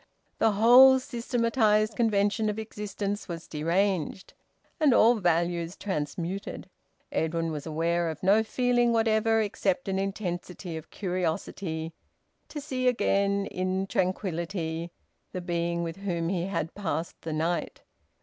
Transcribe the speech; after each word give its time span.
The 0.39 0.53
whole 0.53 0.97
systematised 0.97 1.95
convention 1.95 2.49
of 2.49 2.57
existence 2.57 3.27
was 3.27 3.47
deranged, 3.47 4.33
and 4.79 4.95
all 4.95 5.13
values 5.19 5.75
transmuted. 5.77 6.67
Edwin 7.11 7.51
was 7.51 7.67
aware 7.67 8.09
of 8.09 8.23
no 8.23 8.43
feeling 8.43 8.93
whatever 8.93 9.41
except 9.41 9.87
an 9.87 9.99
intensity 9.99 10.75
of 10.75 10.89
curiosity 10.89 11.93
to 12.49 12.59
see 12.59 12.87
again 12.87 13.45
in 13.45 13.85
tranquillity 13.85 14.89
the 15.33 15.41
being 15.41 15.83
with 15.83 15.97
whom 15.97 16.29
he 16.29 16.47
had 16.47 16.73
passed 16.73 17.21
the 17.21 17.31
night. 17.33 17.81